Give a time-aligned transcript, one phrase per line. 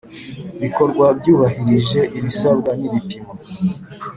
[0.61, 3.33] bikorwa byubahirije ibisabwa n ibipimo